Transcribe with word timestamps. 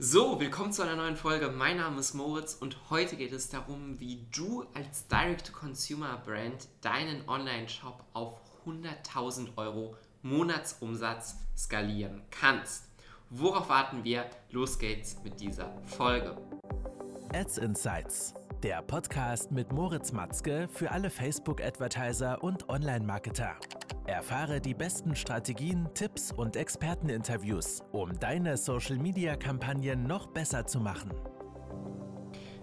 So, 0.00 0.38
willkommen 0.38 0.72
zu 0.72 0.82
einer 0.82 0.94
neuen 0.94 1.16
Folge. 1.16 1.48
Mein 1.50 1.78
Name 1.78 1.98
ist 1.98 2.14
Moritz 2.14 2.54
und 2.54 2.76
heute 2.88 3.16
geht 3.16 3.32
es 3.32 3.48
darum, 3.48 3.98
wie 3.98 4.28
du 4.32 4.64
als 4.72 5.08
Direct-to-Consumer-Brand 5.08 6.68
deinen 6.82 7.28
Online-Shop 7.28 8.04
auf 8.12 8.34
100.000 8.64 9.48
Euro 9.56 9.96
Monatsumsatz 10.22 11.34
skalieren 11.56 12.22
kannst. 12.30 12.84
Worauf 13.30 13.68
warten 13.70 14.04
wir? 14.04 14.26
Los 14.52 14.78
geht's 14.78 15.16
mit 15.24 15.40
dieser 15.40 15.76
Folge. 15.82 16.36
Ads 17.34 17.58
Insights, 17.58 18.34
der 18.62 18.82
Podcast 18.82 19.50
mit 19.50 19.72
Moritz 19.72 20.12
Matzke 20.12 20.68
für 20.72 20.92
alle 20.92 21.10
Facebook-Advertiser 21.10 22.44
und 22.44 22.68
Online-Marketer. 22.68 23.56
Erfahre 24.08 24.58
die 24.58 24.72
besten 24.72 25.14
Strategien, 25.14 25.86
Tipps 25.92 26.32
und 26.32 26.56
Experteninterviews, 26.56 27.82
um 27.92 28.18
deine 28.18 28.56
Social-Media-Kampagnen 28.56 30.04
noch 30.04 30.28
besser 30.28 30.66
zu 30.66 30.80
machen. 30.80 31.12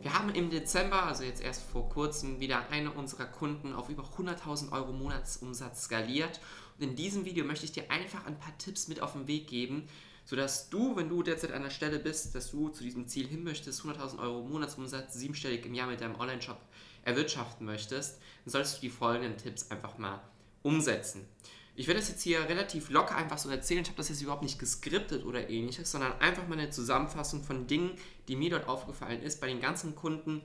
Wir 0.02 0.18
haben 0.18 0.34
im 0.34 0.50
Dezember, 0.50 1.04
also 1.04 1.24
jetzt 1.24 1.44
erst 1.44 1.62
vor 1.70 1.88
kurzem, 1.88 2.40
wieder 2.40 2.70
eine 2.72 2.92
unserer 2.92 3.26
Kunden 3.26 3.74
auf 3.74 3.90
über 3.90 4.04
100.000 4.18 4.72
Euro 4.72 4.92
Monatsumsatz 4.92 5.84
skaliert. 5.84 6.40
Und 6.80 6.90
in 6.90 6.96
diesem 6.96 7.26
Video 7.26 7.46
möchte 7.46 7.66
ich 7.66 7.72
dir 7.72 7.92
einfach 7.92 8.26
ein 8.26 8.40
paar 8.40 8.58
Tipps 8.58 8.88
mit 8.88 9.00
auf 9.00 9.14
den 9.14 9.28
Weg 9.28 9.46
geben, 9.46 9.88
sodass 10.26 10.72
du, 10.72 10.96
wenn 10.96 11.10
du 11.10 11.22
derzeit 11.22 11.52
an 11.52 11.62
der 11.62 11.70
Stelle 11.70 12.00
bist, 12.00 12.34
dass 12.34 12.50
du 12.50 12.70
zu 12.70 12.84
diesem 12.84 13.08
Ziel 13.08 13.28
hin 13.28 13.44
möchtest, 13.44 13.84
100.000 13.84 14.18
Euro 14.18 14.42
Monatsumsatz 14.42 15.14
siebenstellig 15.14 15.64
im 15.68 15.76
Jahr 15.76 15.88
mit 15.88 16.02
deinem 16.02 16.20
Online-Shop 16.20 16.58
erwirtschaften 17.04 17.68
möchtest, 17.68 18.20
dann 18.46 18.52
solltest 18.52 18.78
du 18.78 18.82
die 18.82 18.90
folgenden 18.90 19.38
Tipps 19.38 19.70
einfach 19.70 20.00
mal 20.00 20.20
umsetzen. 20.66 21.28
Ich 21.76 21.88
werde 21.88 22.00
das 22.00 22.10
jetzt 22.10 22.24
hier 22.24 22.40
relativ 22.50 22.90
locker 22.90 23.16
einfach 23.16 23.38
so 23.38 23.50
erzählen. 23.50 23.82
Ich 23.82 23.90
habe 23.90 23.98
das 23.98 24.10
jetzt 24.10 24.22
überhaupt 24.22 24.44
nicht 24.44 24.60
geskriptet 24.60 25.26
oder 25.26 25.50
ähnliches, 25.50 25.92
sondern 25.92 26.14
einfach 26.20 26.48
mal 26.48 26.58
eine 26.58 26.70
Zusammenfassung 26.70 27.44
von 27.44 27.68
Dingen, 27.68 27.92
die 28.28 28.36
mir 28.36 28.50
dort 28.50 28.68
aufgefallen 28.68 29.22
ist 29.22 29.42
bei 29.42 29.48
den 29.48 29.60
ganzen 29.60 29.94
Kunden, 29.96 30.42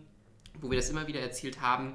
wo 0.61 0.71
wir 0.71 0.77
das 0.77 0.91
immer 0.91 1.07
wieder 1.07 1.21
erzählt 1.21 1.61
haben, 1.61 1.95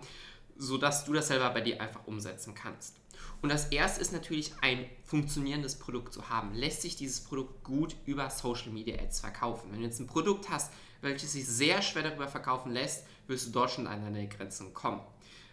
sodass 0.57 1.05
du 1.05 1.13
das 1.13 1.27
selber 1.27 1.49
bei 1.49 1.61
dir 1.61 1.81
einfach 1.81 2.07
umsetzen 2.07 2.55
kannst. 2.55 2.95
Und 3.41 3.49
das 3.49 3.67
erste 3.67 4.01
ist 4.01 4.13
natürlich 4.13 4.53
ein 4.61 4.85
funktionierendes 5.03 5.75
Produkt 5.75 6.13
zu 6.13 6.29
haben. 6.29 6.55
Lässt 6.55 6.81
sich 6.81 6.95
dieses 6.95 7.19
Produkt 7.19 7.63
gut 7.63 7.95
über 8.05 8.29
Social 8.29 8.71
Media 8.71 8.95
Ads 8.95 9.19
verkaufen? 9.19 9.71
Wenn 9.71 9.79
du 9.79 9.85
jetzt 9.85 9.99
ein 9.99 10.07
Produkt 10.07 10.49
hast, 10.49 10.71
welches 11.01 11.33
sich 11.33 11.45
sehr 11.45 11.81
schwer 11.81 12.03
darüber 12.03 12.29
verkaufen 12.29 12.71
lässt, 12.71 13.05
wirst 13.27 13.47
du 13.47 13.51
dort 13.51 13.71
schon 13.71 13.85
an 13.85 14.01
deine 14.01 14.27
Grenzen 14.27 14.73
kommen. 14.73 15.01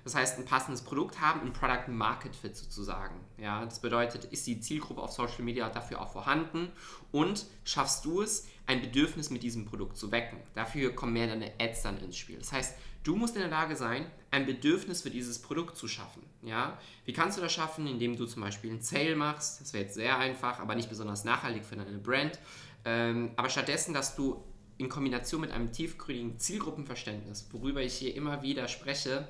Das 0.04 0.14
heißt, 0.14 0.38
ein 0.38 0.44
passendes 0.44 0.82
Produkt 0.82 1.20
haben, 1.20 1.42
ein 1.42 1.52
Product 1.52 1.88
Market 1.88 2.34
Fit 2.34 2.56
sozusagen. 2.56 3.20
Ja, 3.38 3.64
das 3.64 3.80
bedeutet, 3.80 4.24
ist 4.24 4.46
die 4.46 4.60
Zielgruppe 4.60 5.00
auf 5.00 5.12
Social 5.12 5.42
Media 5.42 5.68
dafür 5.68 6.00
auch 6.00 6.10
vorhanden 6.10 6.72
und 7.12 7.46
schaffst 7.64 8.04
du 8.04 8.22
es, 8.22 8.48
ein 8.66 8.80
Bedürfnis 8.80 9.30
mit 9.30 9.42
diesem 9.42 9.64
Produkt 9.64 9.96
zu 9.96 10.10
wecken. 10.10 10.38
Dafür 10.54 10.94
kommen 10.94 11.12
mehr 11.12 11.26
deine 11.26 11.52
Ads 11.60 11.82
dann 11.82 11.98
ins 11.98 12.16
Spiel. 12.16 12.38
Das 12.38 12.52
heißt, 12.52 12.76
du 13.04 13.16
musst 13.16 13.34
in 13.34 13.42
der 13.42 13.50
Lage 13.50 13.76
sein, 13.76 14.06
ein 14.30 14.46
Bedürfnis 14.46 15.02
für 15.02 15.10
dieses 15.10 15.40
Produkt 15.40 15.76
zu 15.76 15.88
schaffen. 15.88 16.22
Ja? 16.42 16.78
Wie 17.04 17.12
kannst 17.12 17.38
du 17.38 17.42
das 17.42 17.52
schaffen? 17.52 17.86
Indem 17.86 18.16
du 18.16 18.26
zum 18.26 18.42
Beispiel 18.42 18.70
einen 18.70 18.80
Sale 18.80 19.16
machst. 19.16 19.60
Das 19.60 19.72
wäre 19.72 19.84
jetzt 19.84 19.94
sehr 19.94 20.18
einfach, 20.18 20.58
aber 20.60 20.74
nicht 20.74 20.88
besonders 20.88 21.24
nachhaltig 21.24 21.64
für 21.64 21.76
deine 21.76 21.98
Brand. 21.98 22.38
Ähm, 22.84 23.32
aber 23.36 23.48
stattdessen, 23.48 23.94
dass 23.94 24.16
du 24.16 24.42
in 24.78 24.88
Kombination 24.88 25.40
mit 25.40 25.52
einem 25.52 25.70
tiefgründigen 25.72 26.38
Zielgruppenverständnis, 26.38 27.48
worüber 27.52 27.82
ich 27.82 27.94
hier 27.94 28.14
immer 28.14 28.42
wieder 28.42 28.68
spreche, 28.68 29.28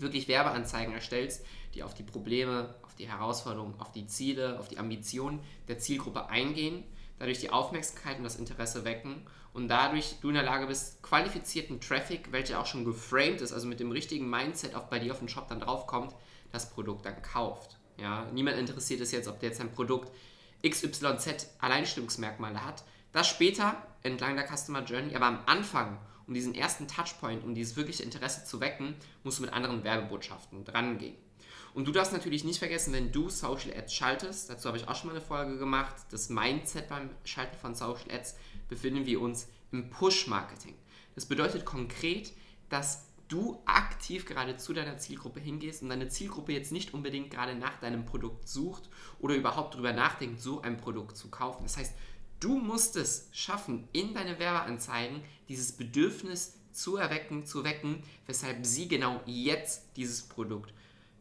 wirklich 0.00 0.28
Werbeanzeigen 0.28 0.94
erstellst, 0.94 1.44
die 1.74 1.82
auf 1.82 1.94
die 1.94 2.02
Probleme, 2.02 2.74
auf 2.82 2.94
die 2.94 3.08
Herausforderungen, 3.08 3.74
auf 3.80 3.92
die 3.92 4.06
Ziele, 4.06 4.58
auf 4.58 4.68
die 4.68 4.78
Ambitionen 4.78 5.40
der 5.68 5.78
Zielgruppe 5.78 6.28
eingehen, 6.28 6.84
dadurch 7.18 7.40
die 7.40 7.50
Aufmerksamkeit 7.50 8.18
und 8.18 8.24
das 8.24 8.36
Interesse 8.36 8.84
wecken 8.84 9.26
und 9.52 9.68
dadurch 9.68 10.16
du 10.20 10.28
in 10.28 10.34
der 10.34 10.42
Lage 10.42 10.66
bist, 10.66 11.02
qualifizierten 11.02 11.80
Traffic, 11.80 12.32
welcher 12.32 12.60
auch 12.60 12.66
schon 12.66 12.84
geframed 12.84 13.40
ist, 13.40 13.52
also 13.52 13.66
mit 13.66 13.80
dem 13.80 13.90
richtigen 13.90 14.28
Mindset 14.28 14.74
auch 14.74 14.84
bei 14.84 14.98
dir 14.98 15.12
auf 15.12 15.20
den 15.20 15.28
Shop 15.28 15.48
dann 15.48 15.60
draufkommt, 15.60 16.14
das 16.52 16.70
Produkt 16.70 17.06
dann 17.06 17.22
kauft. 17.22 17.78
Ja, 17.96 18.26
niemand 18.32 18.58
interessiert 18.58 19.00
es 19.00 19.12
jetzt, 19.12 19.28
ob 19.28 19.38
der 19.40 19.50
jetzt 19.50 19.60
ein 19.60 19.72
Produkt 19.72 20.10
XYZ 20.68 21.50
Alleinstellungsmerkmale 21.60 22.64
hat. 22.64 22.84
Das 23.12 23.28
später 23.28 23.76
entlang 24.02 24.36
der 24.36 24.46
Customer 24.46 24.82
Journey, 24.82 25.14
aber 25.14 25.26
am 25.26 25.40
Anfang 25.46 25.98
um 26.26 26.34
diesen 26.34 26.54
ersten 26.54 26.88
Touchpoint, 26.88 27.44
um 27.44 27.54
dieses 27.54 27.76
wirkliche 27.76 28.02
Interesse 28.02 28.44
zu 28.44 28.60
wecken, 28.60 28.94
musst 29.22 29.38
du 29.38 29.42
mit 29.42 29.52
anderen 29.52 29.84
Werbebotschaften 29.84 30.64
drangehen. 30.64 31.16
Und 31.74 31.88
du 31.88 31.92
darfst 31.92 32.12
natürlich 32.12 32.44
nicht 32.44 32.60
vergessen, 32.60 32.92
wenn 32.92 33.10
du 33.10 33.28
Social 33.28 33.72
Ads 33.76 33.92
schaltest, 33.92 34.48
dazu 34.48 34.68
habe 34.68 34.78
ich 34.78 34.86
auch 34.86 34.94
schon 34.94 35.08
mal 35.08 35.16
eine 35.16 35.24
Folge 35.24 35.58
gemacht, 35.58 35.94
das 36.10 36.28
Mindset 36.28 36.88
beim 36.88 37.10
Schalten 37.24 37.58
von 37.58 37.74
Social 37.74 38.10
Ads, 38.12 38.36
befinden 38.68 39.06
wir 39.06 39.20
uns 39.20 39.48
im 39.72 39.90
Push-Marketing. 39.90 40.76
Das 41.16 41.26
bedeutet 41.26 41.64
konkret, 41.64 42.32
dass 42.68 43.06
du 43.28 43.60
aktiv 43.64 44.26
gerade 44.26 44.56
zu 44.56 44.72
deiner 44.72 44.98
Zielgruppe 44.98 45.40
hingehst 45.40 45.82
und 45.82 45.88
deine 45.88 46.08
Zielgruppe 46.08 46.52
jetzt 46.52 46.70
nicht 46.70 46.94
unbedingt 46.94 47.30
gerade 47.30 47.56
nach 47.56 47.80
deinem 47.80 48.04
Produkt 48.04 48.48
sucht 48.48 48.88
oder 49.18 49.34
überhaupt 49.34 49.74
darüber 49.74 49.92
nachdenkt, 49.92 50.40
so 50.40 50.60
ein 50.60 50.76
Produkt 50.76 51.16
zu 51.16 51.28
kaufen. 51.28 51.64
Das 51.64 51.76
heißt, 51.76 51.94
Du 52.40 52.58
musst 52.58 52.96
es 52.96 53.28
schaffen, 53.32 53.88
in 53.92 54.14
deine 54.14 54.38
Werbeanzeigen 54.38 55.22
dieses 55.48 55.72
Bedürfnis 55.72 56.58
zu 56.72 56.96
erwecken, 56.96 57.46
zu 57.46 57.64
wecken, 57.64 58.02
weshalb 58.26 58.66
sie 58.66 58.88
genau 58.88 59.20
jetzt 59.26 59.96
dieses 59.96 60.22
Produkt 60.22 60.74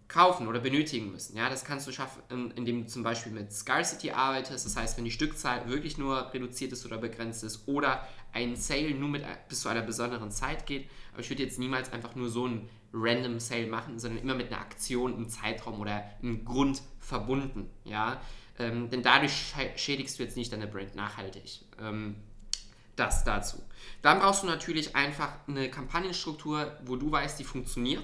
kaufen 0.07 0.47
oder 0.47 0.59
benötigen 0.59 1.11
müssen. 1.11 1.35
Ja, 1.37 1.49
das 1.49 1.65
kannst 1.65 1.87
du 1.87 1.91
schaffen, 1.91 2.51
indem 2.55 2.83
du 2.83 2.87
zum 2.87 3.03
Beispiel 3.03 3.31
mit 3.31 3.51
Scarcity 3.51 4.11
arbeitest. 4.11 4.65
Das 4.65 4.75
heißt, 4.75 4.97
wenn 4.97 5.05
die 5.05 5.11
Stückzahl 5.11 5.67
wirklich 5.69 5.97
nur 5.97 6.33
reduziert 6.33 6.71
ist 6.71 6.85
oder 6.85 6.97
begrenzt 6.97 7.43
ist 7.43 7.67
oder 7.67 8.07
ein 8.31 8.55
Sale 8.55 8.91
nur 8.91 9.09
mit, 9.09 9.23
bis 9.49 9.61
zu 9.61 9.69
einer 9.69 9.81
besonderen 9.81 10.31
Zeit 10.31 10.65
geht. 10.65 10.89
Aber 11.13 11.21
ich 11.21 11.29
würde 11.29 11.43
jetzt 11.43 11.57
niemals 11.57 11.91
einfach 11.91 12.15
nur 12.15 12.29
so 12.29 12.45
einen 12.45 12.69
random 12.93 13.39
Sale 13.39 13.67
machen, 13.67 13.97
sondern 13.99 14.21
immer 14.21 14.35
mit 14.35 14.51
einer 14.51 14.61
Aktion, 14.61 15.15
einem 15.15 15.29
Zeitraum 15.29 15.79
oder 15.79 16.03
einem 16.21 16.45
Grund 16.45 16.81
verbunden. 16.99 17.69
Ja, 17.83 18.21
ähm, 18.59 18.89
denn 18.89 19.01
dadurch 19.01 19.53
schädigst 19.75 20.19
du 20.19 20.23
jetzt 20.23 20.37
nicht 20.37 20.53
deine 20.53 20.67
Brand 20.67 20.95
nachhaltig. 20.95 21.61
Ähm, 21.79 22.15
das 22.95 23.23
dazu. 23.23 23.57
Dann 24.01 24.19
brauchst 24.19 24.43
du 24.43 24.47
natürlich 24.47 24.95
einfach 24.95 25.31
eine 25.47 25.69
Kampagnenstruktur, 25.69 26.77
wo 26.85 26.95
du 26.95 27.11
weißt, 27.11 27.39
die 27.39 27.43
funktioniert. 27.43 28.03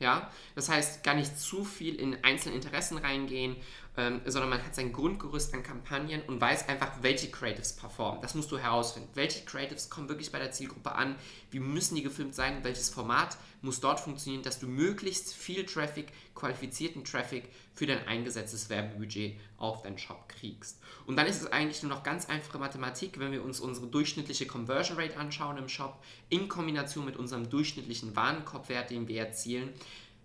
Ja? 0.00 0.30
Das 0.54 0.68
heißt, 0.68 1.04
gar 1.04 1.14
nicht 1.14 1.38
zu 1.38 1.64
viel 1.64 1.94
in 1.94 2.24
einzelne 2.24 2.56
Interessen 2.56 2.98
reingehen, 2.98 3.56
ähm, 4.00 4.22
sondern 4.24 4.48
man 4.48 4.64
hat 4.64 4.74
sein 4.74 4.92
Grundgerüst 4.92 5.52
an 5.52 5.62
Kampagnen 5.62 6.22
und 6.22 6.40
weiß 6.40 6.70
einfach, 6.70 7.02
welche 7.02 7.30
Creatives 7.30 7.74
performen. 7.74 8.22
Das 8.22 8.34
musst 8.34 8.50
du 8.50 8.56
herausfinden. 8.56 9.10
Welche 9.12 9.44
Creatives 9.44 9.90
kommen 9.90 10.08
wirklich 10.08 10.32
bei 10.32 10.38
der 10.38 10.52
Zielgruppe 10.52 10.92
an? 10.92 11.16
Wie 11.50 11.60
müssen 11.60 11.96
die 11.96 12.02
gefilmt 12.02 12.34
sein? 12.34 12.64
Welches 12.64 12.88
Format 12.88 13.36
muss 13.60 13.80
dort 13.80 14.00
funktionieren, 14.00 14.42
dass 14.42 14.58
du 14.58 14.68
möglichst 14.68 15.34
viel 15.34 15.66
Traffic, 15.66 16.12
qualifizierten 16.34 17.04
Traffic 17.04 17.50
für 17.74 17.86
dein 17.86 18.06
eingesetztes 18.06 18.70
Werbebudget 18.70 19.36
auf 19.58 19.82
deinen 19.82 19.98
Shop 19.98 20.30
kriegst. 20.30 20.80
Und 21.04 21.16
dann 21.16 21.26
ist 21.26 21.42
es 21.42 21.52
eigentlich 21.52 21.82
nur 21.82 21.90
noch 21.90 22.02
ganz 22.02 22.26
einfache 22.26 22.58
Mathematik, 22.58 23.18
wenn 23.18 23.32
wir 23.32 23.44
uns 23.44 23.60
unsere 23.60 23.86
durchschnittliche 23.86 24.46
Conversion 24.46 24.98
Rate 24.98 25.18
anschauen 25.18 25.58
im 25.58 25.68
Shop, 25.68 26.02
in 26.30 26.48
Kombination 26.48 27.04
mit 27.04 27.18
unserem 27.18 27.50
durchschnittlichen 27.50 28.16
Warenkorbwert, 28.16 28.88
den 28.88 29.08
wir 29.08 29.20
erzielen, 29.20 29.74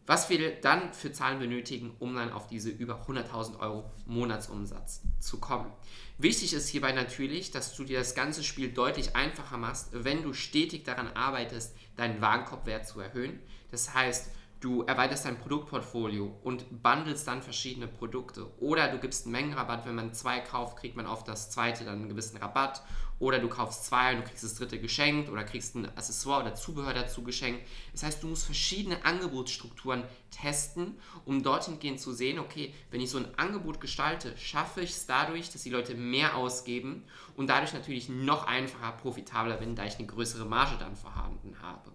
was 0.08 0.30
wir 0.30 0.60
dann 0.62 0.94
für 0.94 1.12
Zahlen 1.12 1.40
benötigen, 1.40 1.96
um 2.00 2.16
dann 2.16 2.32
auf 2.32 2.48
diese 2.48 2.70
über 2.70 3.06
100.000 3.08 3.60
Euro 3.60 3.92
Monatsumsatz 4.06 5.02
zu 5.20 5.40
kommen. 5.40 5.72
Wichtig 6.18 6.54
ist 6.54 6.70
hierbei 6.70 6.92
natürlich, 6.92 7.52
dass 7.52 7.76
du 7.76 7.84
dir 7.84 8.00
das 8.00 8.16
ganze 8.16 8.44
Spiel 8.44 8.72
deutlich 8.72 9.16
einfacher 9.16 9.58
machst, 9.58 9.90
wenn 9.92 10.24
du 10.24 10.34
stetig 10.34 10.84
daran 10.84 11.08
arbeitest, 11.14 11.76
deinen 11.98 12.22
Warenkorbwert 12.22 12.88
zu 12.88 13.00
erhöhen. 13.00 13.40
Das 13.72 13.94
heißt, 13.94 14.32
du 14.66 14.82
erweiterst 14.82 15.26
dein 15.26 15.38
Produktportfolio 15.38 16.40
und 16.44 16.82
bundelst 16.82 17.28
dann 17.28 17.44
verschiedene 17.44 17.88
Produkte. 17.88 18.48
Oder 18.60 18.88
du 18.88 18.98
gibst 18.98 19.26
einen 19.26 19.34
Mengenrabatt, 19.34 19.86
wenn 19.86 19.94
man 19.94 20.14
zwei 20.14 20.40
kauft, 20.40 20.78
kriegt 20.78 20.96
man 20.96 21.06
auf 21.06 21.24
das 21.24 21.52
zweite 21.52 21.86
dann 21.86 22.00
einen 22.00 22.10
gewissen 22.10 22.38
Rabatt. 22.38 22.82
Oder 23.20 23.38
du 23.38 23.48
kaufst 23.48 23.86
zwei 23.86 24.12
und 24.12 24.22
du 24.22 24.24
kriegst 24.24 24.44
das 24.44 24.56
dritte 24.56 24.80
geschenkt 24.80 25.30
oder 25.30 25.44
kriegst 25.44 25.76
ein 25.76 25.86
Accessoire 25.96 26.42
oder 26.42 26.56
Zubehör 26.56 26.96
dazu 26.96 27.24
geschenkt. 27.24 27.62
Das 27.94 28.02
heißt, 28.02 28.24
du 28.24 28.28
musst 28.28 28.44
verschiedene 28.44 29.06
Angebotsstrukturen 29.06 30.04
testen, 30.32 31.00
um 31.26 31.44
dorthin 31.44 31.80
gehen 31.80 32.00
zu 32.00 32.12
sehen, 32.12 32.40
okay, 32.40 32.74
wenn 32.90 33.00
ich 33.00 33.12
so 33.12 33.20
ein 33.20 33.38
Angebot 33.38 33.80
gestalte, 33.80 34.36
schaffe 34.36 34.82
ich 34.82 34.90
es 34.90 35.06
dadurch, 35.06 35.52
dass 35.52 35.64
die 35.64 35.70
Leute 35.70 35.94
mehr 35.94 36.36
ausgeben 36.36 37.04
und 37.38 37.52
dadurch 37.52 37.74
natürlich 37.74 38.10
noch 38.10 38.48
einfacher 38.48 38.94
profitabler 38.94 39.58
bin, 39.58 39.76
da 39.76 39.86
ich 39.86 39.98
eine 39.98 40.08
größere 40.08 40.46
Marge 40.46 40.76
dann 40.80 40.96
vorhanden 40.96 41.56
habe. 41.62 41.92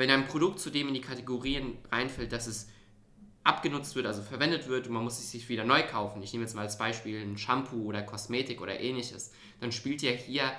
Wenn 0.00 0.10
ein 0.10 0.26
Produkt 0.26 0.60
zudem 0.60 0.88
in 0.88 0.94
die 0.94 1.02
Kategorien 1.02 1.76
reinfällt, 1.92 2.32
dass 2.32 2.46
es 2.46 2.70
abgenutzt 3.44 3.94
wird, 3.96 4.06
also 4.06 4.22
verwendet 4.22 4.66
wird 4.66 4.86
und 4.86 4.94
man 4.94 5.04
muss 5.04 5.18
es 5.18 5.30
sich 5.30 5.46
wieder 5.50 5.66
neu 5.66 5.82
kaufen. 5.82 6.22
Ich 6.22 6.32
nehme 6.32 6.46
jetzt 6.46 6.54
mal 6.54 6.62
als 6.62 6.78
Beispiel 6.78 7.20
ein 7.20 7.36
Shampoo 7.36 7.84
oder 7.84 8.00
Kosmetik 8.00 8.62
oder 8.62 8.80
ähnliches. 8.80 9.30
Dann 9.60 9.72
spielt 9.72 10.00
ja 10.00 10.12
hier 10.12 10.52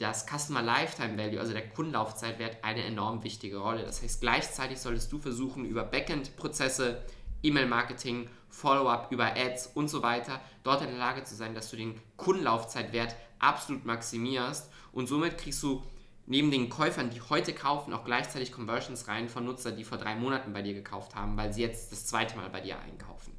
das 0.00 0.26
Customer 0.26 0.60
Lifetime 0.60 1.16
Value, 1.16 1.38
also 1.38 1.52
der 1.52 1.68
Kundenlaufzeitwert, 1.68 2.64
eine 2.64 2.82
enorm 2.82 3.22
wichtige 3.22 3.58
Rolle. 3.58 3.84
Das 3.84 4.02
heißt, 4.02 4.22
gleichzeitig 4.22 4.80
solltest 4.80 5.12
du 5.12 5.20
versuchen, 5.20 5.66
über 5.66 5.84
Backend-Prozesse, 5.84 7.00
E-Mail-Marketing, 7.44 8.28
Follow-up, 8.48 9.12
über 9.12 9.36
Ads 9.36 9.68
und 9.74 9.86
so 9.86 10.02
weiter, 10.02 10.40
dort 10.64 10.82
in 10.82 10.88
der 10.88 10.98
Lage 10.98 11.22
zu 11.22 11.36
sein, 11.36 11.54
dass 11.54 11.70
du 11.70 11.76
den 11.76 11.94
Kundenlaufzeitwert 12.16 13.14
absolut 13.38 13.84
maximierst 13.84 14.68
Und 14.90 15.06
somit 15.06 15.38
kriegst 15.38 15.62
du 15.62 15.84
neben 16.26 16.50
den 16.50 16.68
Käufern, 16.68 17.10
die 17.10 17.20
heute 17.20 17.52
kaufen, 17.52 17.92
auch 17.92 18.04
gleichzeitig 18.04 18.52
Conversions 18.52 19.08
rein 19.08 19.28
von 19.28 19.44
Nutzern, 19.44 19.76
die 19.76 19.84
vor 19.84 19.98
drei 19.98 20.14
Monaten 20.14 20.52
bei 20.52 20.62
dir 20.62 20.74
gekauft 20.74 21.14
haben, 21.14 21.36
weil 21.36 21.52
sie 21.52 21.62
jetzt 21.62 21.92
das 21.92 22.06
zweite 22.06 22.36
Mal 22.36 22.48
bei 22.50 22.60
dir 22.60 22.78
einkaufen. 22.78 23.32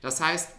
Das 0.00 0.20
heißt, 0.20 0.50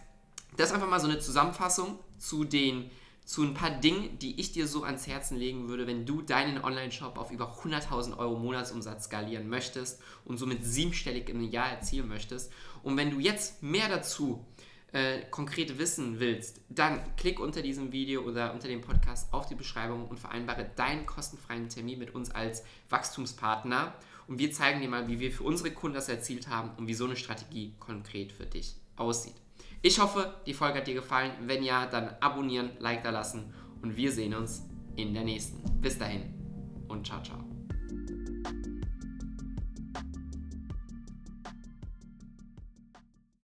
das 0.56 0.68
ist 0.68 0.74
einfach 0.74 0.88
mal 0.88 1.00
so 1.00 1.08
eine 1.08 1.18
Zusammenfassung 1.18 1.98
zu 2.18 2.44
den 2.44 2.90
zu 3.30 3.44
ein 3.44 3.54
paar 3.54 3.70
Dingen, 3.70 4.18
die 4.18 4.40
ich 4.40 4.50
dir 4.50 4.66
so 4.66 4.82
ans 4.82 5.06
Herzen 5.06 5.36
legen 5.36 5.68
würde, 5.68 5.86
wenn 5.86 6.04
du 6.04 6.20
deinen 6.20 6.64
Online-Shop 6.64 7.16
auf 7.16 7.30
über 7.30 7.60
100.000 7.62 8.18
Euro 8.18 8.36
Monatsumsatz 8.36 9.04
skalieren 9.04 9.48
möchtest 9.48 10.02
und 10.24 10.38
somit 10.38 10.64
siebenstellig 10.64 11.28
im 11.28 11.40
Jahr 11.42 11.70
erzielen 11.70 12.08
möchtest. 12.08 12.50
Und 12.82 12.96
wenn 12.96 13.12
du 13.12 13.20
jetzt 13.20 13.62
mehr 13.62 13.88
dazu 13.88 14.44
äh, 14.92 15.20
konkret 15.30 15.78
wissen 15.78 16.20
willst, 16.20 16.60
dann 16.68 17.00
klick 17.16 17.40
unter 17.40 17.62
diesem 17.62 17.92
Video 17.92 18.22
oder 18.22 18.52
unter 18.52 18.68
dem 18.68 18.80
Podcast 18.80 19.32
auf 19.32 19.46
die 19.46 19.54
Beschreibung 19.54 20.06
und 20.08 20.18
vereinbare 20.18 20.68
deinen 20.76 21.06
kostenfreien 21.06 21.68
Termin 21.68 21.98
mit 21.98 22.14
uns 22.14 22.30
als 22.30 22.64
Wachstumspartner. 22.88 23.94
Und 24.26 24.38
wir 24.38 24.52
zeigen 24.52 24.80
dir 24.80 24.88
mal, 24.88 25.08
wie 25.08 25.20
wir 25.20 25.32
für 25.32 25.44
unsere 25.44 25.70
Kunden 25.70 25.94
das 25.94 26.08
erzielt 26.08 26.48
haben 26.48 26.70
und 26.76 26.86
wie 26.86 26.94
so 26.94 27.04
eine 27.04 27.16
Strategie 27.16 27.74
konkret 27.78 28.32
für 28.32 28.46
dich 28.46 28.76
aussieht. 28.96 29.34
Ich 29.82 29.98
hoffe, 29.98 30.34
die 30.46 30.54
Folge 30.54 30.78
hat 30.78 30.86
dir 30.86 30.94
gefallen. 30.94 31.32
Wenn 31.46 31.62
ja, 31.62 31.86
dann 31.86 32.14
abonnieren, 32.20 32.70
Like 32.78 33.02
da 33.02 33.10
lassen 33.10 33.52
und 33.82 33.96
wir 33.96 34.12
sehen 34.12 34.34
uns 34.34 34.62
in 34.96 35.14
der 35.14 35.24
nächsten. 35.24 35.62
Bis 35.80 35.98
dahin 35.98 36.34
und 36.88 37.06
ciao, 37.06 37.22
ciao. 37.22 37.49